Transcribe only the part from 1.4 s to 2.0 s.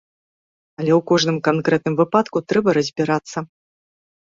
канкрэтным